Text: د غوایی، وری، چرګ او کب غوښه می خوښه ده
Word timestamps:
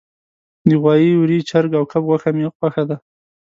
د 0.67 0.69
غوایی، 0.81 1.11
وری، 1.17 1.39
چرګ 1.49 1.71
او 1.79 1.83
کب 1.91 2.03
غوښه 2.09 2.29
می 2.37 2.45
خوښه 2.57 2.83
ده 2.89 2.97